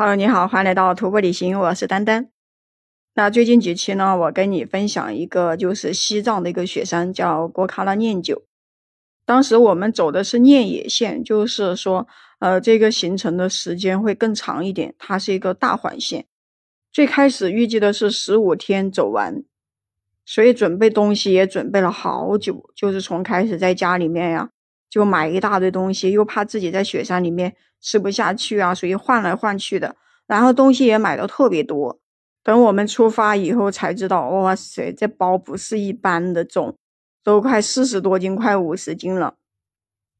[0.00, 2.30] Hello，你好，欢迎来到徒步旅行，我是丹丹。
[3.12, 8.44] 那最近几期呢，我跟你分享一个就是西藏的一个雪山，叫郭卡拉念九。
[9.26, 12.08] 当时我们走的是念野线，就是说，
[12.38, 16.24] 呃，这个行程的时间会更长一点，它是一个大环线。
[16.90, 19.44] 最开始预计的是十五天走完，
[20.24, 24.48] 所以准备东西也准备了好久，就是从开始在家里面呀，
[24.90, 27.56] 就买一大堆东西，又怕自己在雪山里面。
[27.82, 29.96] 吃不下去啊，所以换来换去的，
[30.26, 31.98] 然后东西也买的特别多。
[32.44, 36.76] 等我们出发以后才知道，哇塞，这包不是一般的重，
[37.24, 39.36] 都快四十多斤，快五十斤了。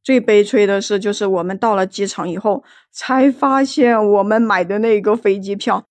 [0.02, 5.84] 最悲催的是，就是我们到了机场以后，才发现我们买的那个飞机票，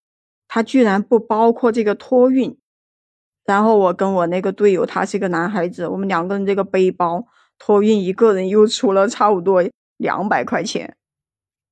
[0.48, 2.58] 它居然不包括这个托运。
[3.46, 7.28] 然后我跟我那个队友，他是个男孩子，我们两个人这个背包
[7.59, 9.63] 托运一个人又出了差不多
[9.98, 10.95] 两百块钱。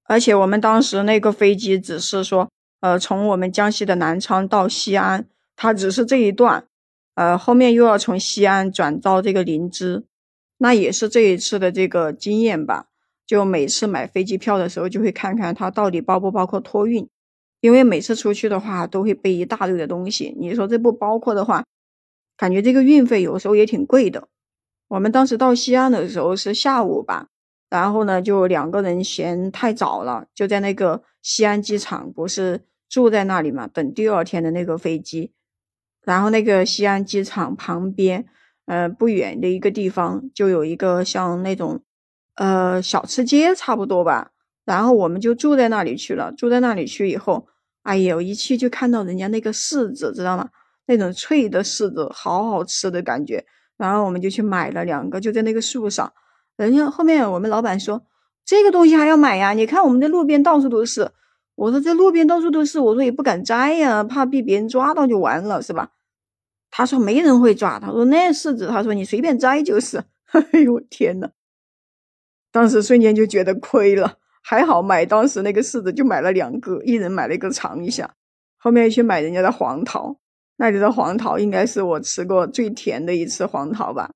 [0.04, 2.50] 而且我们当时那个飞机只是说，
[2.82, 6.66] 呃，从我们江西的南昌到西安，它只是这一段，
[7.16, 10.06] 呃，后面又要从西安转到这个林芝，
[10.60, 12.86] 那也是这一次的这个经验吧。
[13.26, 17.06] 就每次买飞机票的时候，就会看看它到底包不包括托运，
[17.60, 20.34] 因为每次出去的话都会背一大堆的东西。
[20.40, 21.66] 你说这不包括的话，
[22.38, 24.30] 感觉这个运费有时候也挺贵的。
[24.88, 27.28] 我们当时到西安的时候是下午吧。
[27.70, 35.34] 然后呢，就两个人嫌太早了，就在那个西安机场，不是住在那里嘛，等第二天的那个飞机。
[36.06, 38.26] 然后那个西安机场旁边，
[38.68, 41.82] 呃，不远的一个地方，就有一个像那种，
[42.36, 44.32] 呃，小吃街差不多吧。
[44.64, 46.32] 然后我们就住在那里去了。
[46.32, 47.48] 住在那里去以后，
[47.84, 50.48] 哎呦，一去就看到人家那个柿子，知道吗？
[50.86, 53.46] 那种脆的柿子，好好吃的感觉。
[53.78, 56.12] 然后我们就去买了两个，就在那个树上。
[56.58, 58.04] 人家后面我们老板说
[58.44, 59.54] 这个东西还要买呀？
[59.54, 61.12] 你看我们的路边到处都是。
[61.56, 65.92] 我说这路边到处都是，我说也不敢摘呀，怕被别人抓到就完了，是吧？
[66.70, 67.80] 他说没人会抓。
[67.80, 70.04] 他说那柿子，他说你随便摘就是。
[70.34, 71.30] 哎呦天呐，
[72.52, 78.14] 当时瞬间就觉得亏了，还好买当时那个柿子就买了两个，一人买了一个尝一下。
[78.58, 80.18] 后面去买人家的黄桃，
[80.58, 84.12] 那里的黄桃应该是我吃过最甜的一次黄桃吧。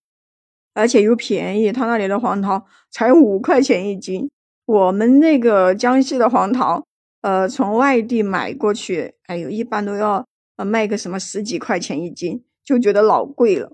[0.74, 4.30] 而且又便宜，他那里的黄桃才五块钱一斤。
[4.66, 6.86] 我们那个江西的黄桃，
[7.22, 10.26] 呃，从外地买过去，哎呦，一般都要
[10.56, 13.74] 呃卖个什么十几块钱一斤，就觉得老贵了。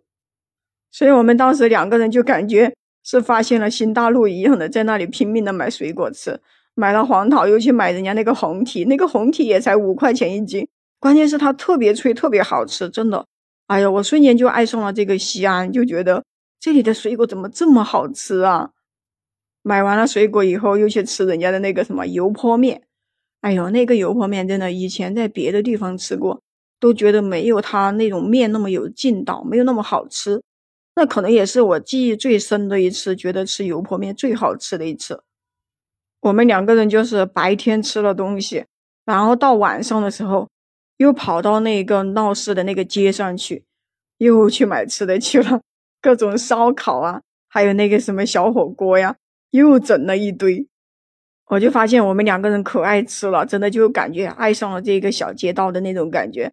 [0.89, 2.73] 所以我们当时两个人就感觉
[3.03, 6.41] 是发现了新大陆一样的，在那里拼命的买水果吃。
[6.73, 10.67] 买了黄桃，又去买人家那个红提，那个红提也才五块钱一斤，
[10.99, 13.25] 关键是它特别脆，特别好吃，真的。
[13.67, 16.23] 哎呀，我瞬间就爱上了这个西安，就觉得。
[16.59, 18.71] 这里的水果怎么这么好吃啊！
[19.61, 22.81] 买完了水果以后，又去吃人家的那个什么油泼面。
[23.41, 26.41] 哎呦，那个油泼面真的，以前在别的地方吃过，
[26.79, 30.41] 都觉得没有它那种面那么有劲道，没有那么好吃。
[30.95, 35.21] 那可能也是我记忆最深的一次，觉得吃油泼面最好吃的一次。
[36.21, 38.65] 我们两个人就是白天吃了东西，
[39.05, 40.49] 然后到晚上的时候，
[40.97, 43.65] 又跑到那个闹市的那个街上去，
[44.17, 45.61] 又去买吃的去了。
[46.01, 49.15] 各种烧烤啊，还有那个什么小火锅呀，
[49.51, 50.67] 又整了一堆。
[51.47, 56.51] 我就发现我们两个人可爱吃了，真的就感觉爱上了这个小街道的那种感觉，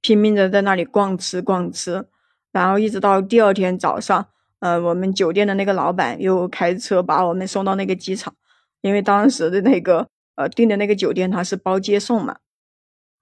[0.00, 2.04] 拼命的在那里逛吃逛吃，
[2.50, 4.26] 然后一直到第二天早上，
[4.58, 8.34] 呃，我们酒店的那个老板又开车把我们送到那个机场，
[8.80, 12.38] 因为当时的那个呃订的那个酒店它是包接送嘛，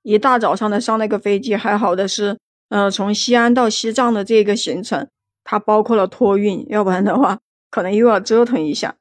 [0.03, 2.39] 一大早上的上那个飞机，还好的是，
[2.69, 5.09] 呃，从西安到西藏的这个行程。
[5.43, 7.41] 它包括了托运，要不然的话，
[7.71, 8.97] 可能又要折腾一下。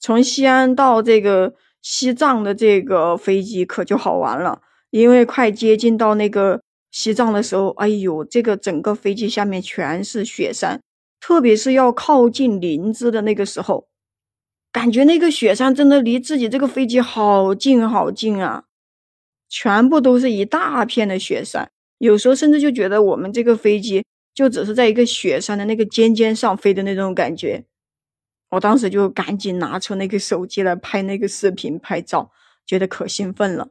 [0.00, 10.80] 从西安到这个西藏的这个飞机可就好玩了，因为快接近到那个西藏的时候，哎呦，这个整个飞机下面全是雪山，
[11.20, 13.86] 特别是要靠近林芝的那个时候，
[14.72, 18.64] 感觉那个雪山真的离自己这个飞机好近好近啊，
[19.52, 24.02] 全部都是一大片的雪山，有时候甚至就觉得我们这个飞机。
[24.34, 27.66] 就只是在一个雪山的那个尖尖上飞的那种感觉，
[28.48, 32.30] 我当时就赶紧拿出那个手机来拍那个视频拍照，
[32.64, 33.68] 觉得可兴奋了。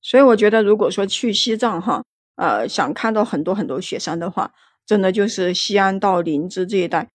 [0.00, 2.04] 所以我觉得，如果说去西藏哈，
[2.36, 4.52] 呃，想看到很多很多雪山的话，
[4.86, 7.10] 真的就是西安到林芝这一带，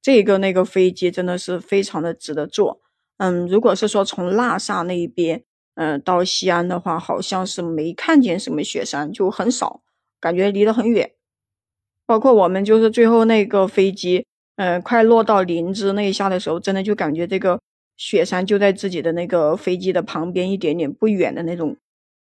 [0.00, 2.80] 这个那个飞机真的是非常的值得坐。
[3.16, 5.42] 嗯，如果是说从拉萨那一边，
[5.76, 9.80] 嗯，到西安的话，好像是没看见什么雪山，就很少，
[10.20, 11.10] 感觉离得很远。
[12.06, 14.26] 包括我们就是最后那个飞机，
[14.56, 17.58] 嗯，快落到林芝那一下的时候，真的就感觉这个
[17.96, 21.76] 雪山就在自己的那个飞机的旁边一点点不远的那种。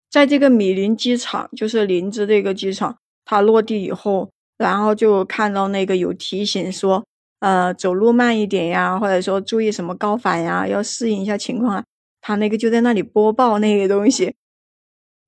[0.10, 7.04] 在这个米林机场，就是林芝这个机场，它落地以后，然后就看到那个有提醒说，
[7.42, 11.83] 呃，走路慢一点呀，或者说注意什么高反呀，要适应一下情况啊。
[12.27, 14.35] 他那个就在那里播报那个东西。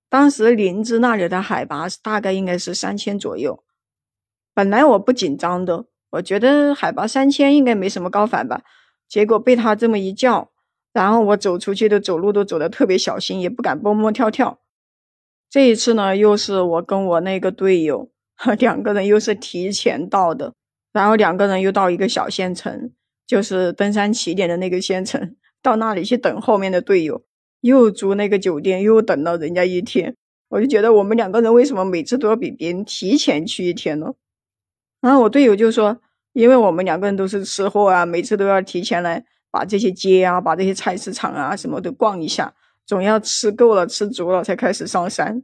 [0.10, 3.64] 当时林芝那里的海拔大概应该是三千左右。
[4.54, 8.64] 本来我不紧张的，我觉得海拔三千应该没什么高反吧。
[9.08, 10.52] 结果被他这么一叫，
[10.92, 14.60] 然后我走出去的走路都走得特别小心，也不敢蹦蹦跳跳。
[15.50, 18.12] 这一次呢，又是我跟我那个队友
[18.60, 20.54] 两个人，又是提前到的，
[20.92, 22.92] 然后两个人又到一个小县城，
[23.26, 27.24] 就是登山起点的那个县城，到那里去等后面的队友，
[27.62, 30.16] 又租那个酒店，又等了人家一天。
[30.50, 34.14] 我就觉得我们两个人为什么每次都要比别人提前去一天呢？
[35.02, 36.02] 然后我队友就说，
[36.34, 42.54] 因为我们两个人都是吃货啊，每次都要提前来把这些街啊、把这些菜市场啊什么都逛一下。
[42.86, 45.44] 总要吃够了、吃足了才开始上山，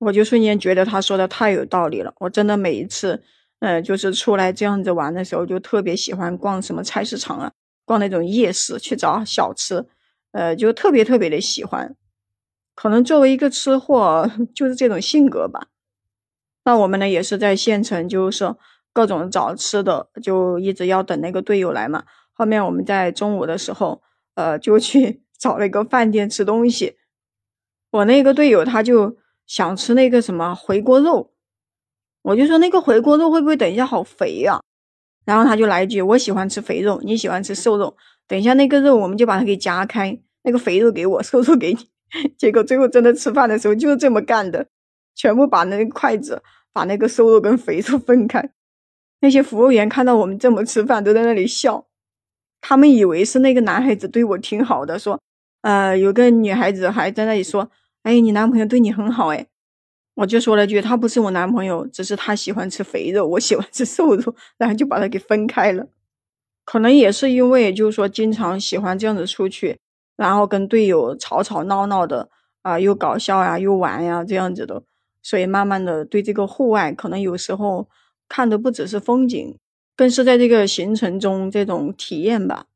[0.00, 2.12] 我就瞬间觉得他说的太有道理了。
[2.18, 3.22] 我真的每一次，
[3.60, 7.52] 嗯，就是出来这样子玩的时候，就特别喜欢逛什么菜市场啊，
[7.88, 9.86] 逛那种夜市去找小吃，
[10.32, 11.96] 呃，就特别特别的喜欢。
[12.74, 15.68] 可能作为一个吃货， 就是这种性格吧。
[16.64, 18.54] 那我们呢，也是在县城，就是
[18.92, 22.04] 各种找吃的，就一直要等那个队友来嘛。
[22.34, 24.02] 后面我们在中午的时候，
[24.34, 25.22] 呃，就去。
[25.38, 26.96] 找了一个饭店吃东西，
[27.92, 31.32] 我那个队友他就想吃那个什么回锅肉，
[32.22, 34.60] 我就说那个回锅肉会不会等一下好肥呀？
[35.28, 37.94] 然后他就来一句：“我喜欢吃肥肉，你喜欢吃瘦肉，
[38.26, 41.86] 等一下那个肉我们就把它给夹开，那个肥肉给我，瘦肉给你。
[42.38, 44.68] ”结果最后真的吃饭的时候就是这么干的，
[45.14, 46.42] 全部把那个筷子
[46.72, 48.48] 把那个瘦肉跟肥肉 分开。
[49.20, 51.84] 那些服务员看到我们这么吃饭，都在那里笑，
[52.62, 55.20] 他们以为是那个男孩子对我挺好的，说。
[55.60, 57.70] 呃，有个女孩子还在那里说
[58.02, 59.46] ：“哎，你男朋友对你很好。”哎，
[60.18, 65.86] 我就说了句：“他不是我男朋友，只是他喜欢吃肥肉，我喜欢吃瘦肉。”然后就把他给分开了。
[66.64, 69.78] 可能也是因为，就是说经常喜欢这样子出去，
[70.16, 72.30] 然后跟队友吵吵闹闹的
[72.62, 74.82] 啊，又搞笑呀，又玩呀，这样子的，
[75.22, 77.88] 所以慢慢的对这个户外，可能有时候
[78.28, 79.56] 看的不只是风景，
[79.96, 82.66] 更是在这个行程中这种体验吧，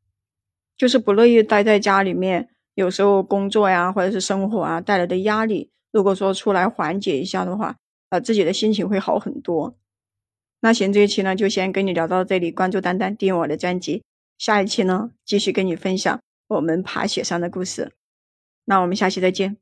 [0.76, 2.50] 就是不乐意待在家里面。
[2.74, 7.76] 有时候工作呀，或者是生活啊带来的压力，如果说出来缓解一下的话，
[8.08, 9.76] 呃，自己的心情会好很多。
[10.60, 14.02] 那行，这一期呢就先跟你聊到这里，关注丹丹，订阅我的专辑，
[14.38, 17.92] 下一期呢继续跟你分享我们爬雪山的故事。
[18.64, 19.56] 那我们下期再见。